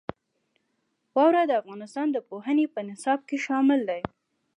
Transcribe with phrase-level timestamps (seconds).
[1.15, 4.01] واوره د افغانستان د پوهنې په نصاب کې شامل دي.